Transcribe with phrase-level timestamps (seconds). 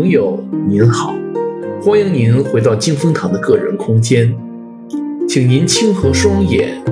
[0.00, 1.14] 朋友您好，
[1.82, 4.34] 欢迎您回到金风堂的个人空间，
[5.28, 6.82] 请您轻合双眼，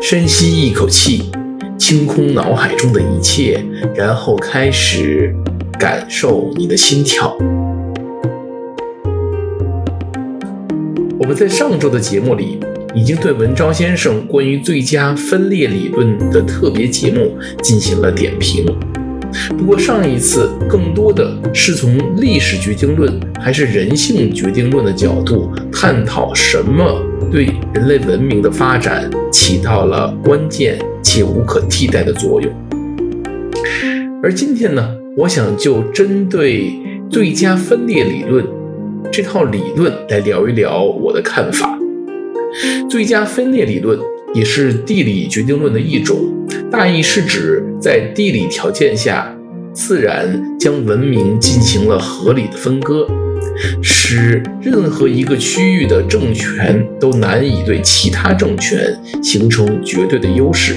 [0.00, 1.30] 深吸一口气，
[1.76, 3.62] 清空脑海中的一切，
[3.94, 5.36] 然后开始
[5.78, 7.36] 感受你的心跳。
[11.18, 12.58] 我们在上周的节目里
[12.94, 18.64] 已经对文昭先生关于最佳分裂理论的特别节目进行了点评。
[19.56, 32.52] 不过上一次更多的是从历史决定论还是人性决定论的角度探讨什么对人类文明的发展起到了关键且无可替代的作用。
[34.22, 36.72] 而今天呢，我想就针对
[37.10, 38.44] 最佳分裂理论
[39.12, 41.78] 这套理论来聊一聊我的看法。
[42.88, 43.98] 最佳分裂理论
[44.34, 46.16] 也是地理决定论的一种。
[46.70, 49.34] 大意是指在地理条件下，
[49.72, 53.06] 自然将文明进行了合理的分割，
[53.82, 60.74] 使任何一个区域的政权都难以对其他政权形成绝对的优势，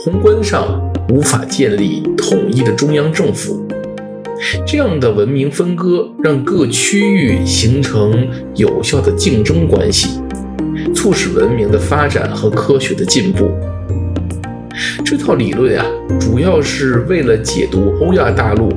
[0.00, 3.66] 宏观上无法建立统一的中央政府。
[4.66, 8.26] 这样的文明分割让各区域形成
[8.56, 10.20] 有效的竞争关系，
[10.94, 13.50] 促使文明的发展和科学的进步。
[15.04, 15.84] 这套理论啊，
[16.18, 18.72] 主要是为了解读欧亚大陆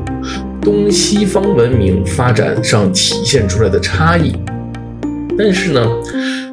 [0.62, 4.34] 东西方文明发展上体现出来的差异。
[5.38, 5.88] 但是呢，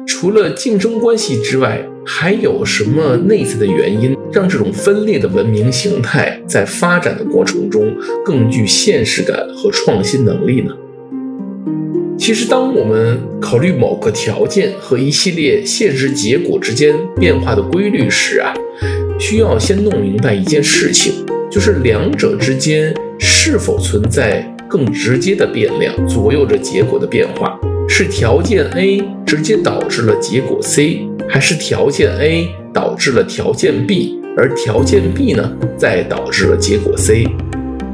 [0.07, 10.73] 除了竞争关系之外，还有什么内在的原因，让这种分裂的文明形态在发展的过程中更具现实感和创新能力呢？
[12.21, 18.53] 其实，当我们考虑某个条件和一系列现实结果之间变化的规律时啊，
[19.19, 24.39] 需要先弄明白一件事情，就是两者之间是否存在
[24.69, 27.59] 更直接的变量，左右着结果的变化。
[27.89, 37.25] 是条件 A 直接导致了结果 C，还是条件 A 导致了条件 B，而条件 B 呢，再导致了结果 C？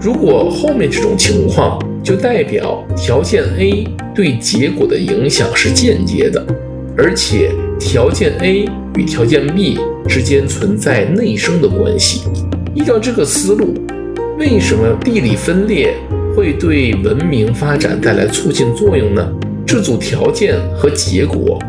[0.02, 6.44] 如果后面这种情况，就代表条件 A 对结果的影响是间接的，
[6.98, 9.78] 而且条件 A 与条件 B。
[10.08, 12.22] 之间存在内生的关系。
[12.74, 13.74] 依照这个思路，
[14.40, 15.94] 为什么地理分裂
[16.34, 19.30] 会对文明发展带来促进作用呢？
[19.66, 21.60] 这组条件和结果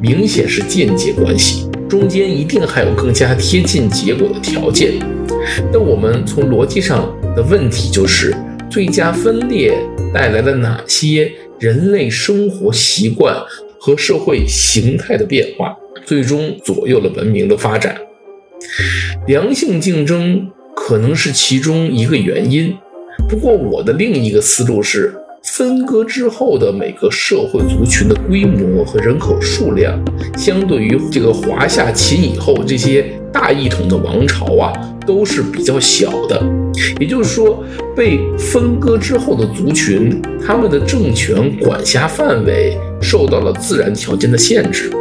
[0.00, 4.92] 明显是间接关系，中间一定还有更加贴近结果的条件。
[5.72, 8.32] 那我们从逻辑上的问题就是：
[8.70, 9.74] 最佳分裂
[10.14, 13.36] 带来了哪些人类生活习惯
[13.80, 15.76] 和社会形态的变化？
[16.04, 17.94] 最终左右了文明的发展，
[19.26, 22.74] 良性竞争可能是其中一个原因。
[23.28, 30.02] 不过，我的另一个思路是，分割之后的每个社会族群的规模和人口数量，
[30.34, 34.72] 相对于这个华夏秦以后这些大一统的王朝啊，
[35.08, 36.38] 都是比较小的。
[37.00, 37.64] 也就是说，
[37.96, 44.92] 被分割之后的族群，他们的政权管辖范围受到了自然条件的限制。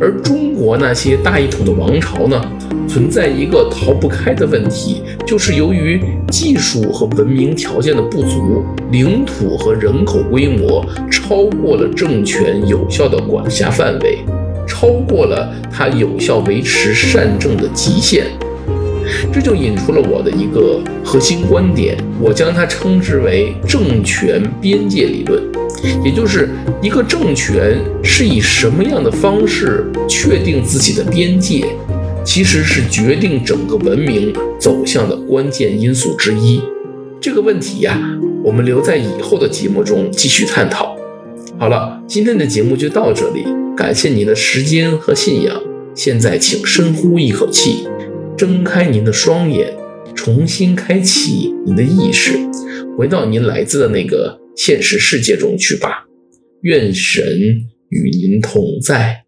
[0.00, 2.40] 而中国那些大一统的王朝呢，
[2.88, 6.00] 存在一个逃不开的问题，就是由于
[6.30, 14.18] 技术和文明条件的不足，领土和人口规模超过了政权有效的管辖范围，
[14.66, 18.24] 超过了它有效维持善政的极限。
[19.32, 25.42] 这就引出了我的一个核心观点，我将它称之为政权边界理论。
[26.04, 26.48] 也就是
[26.82, 31.64] 一个政权是以什么样的方式确定自己的边界，
[32.24, 36.60] 其实是决定整个文明走向的关键因素之一。
[37.20, 37.98] 这个问题呀，
[38.42, 40.96] 我们留在以后的节目中继续探讨。
[41.58, 43.44] 好了，今天的节目就到这里，
[43.76, 45.60] 感谢您的时间和信仰。
[45.94, 47.86] 现在请深呼一口气，
[48.38, 49.74] 睁开您的双眼，
[50.14, 52.38] 重新开启您的意识，
[52.96, 54.38] 回到您来自的那个。
[54.56, 56.04] 现实世界中去吧，
[56.62, 57.22] 愿神
[57.90, 59.24] 与您同在。